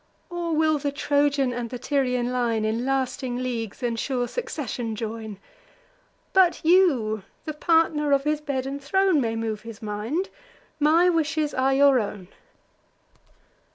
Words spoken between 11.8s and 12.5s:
own."